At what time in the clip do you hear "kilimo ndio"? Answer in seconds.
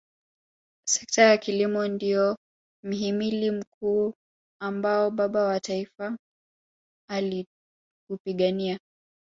1.37-2.37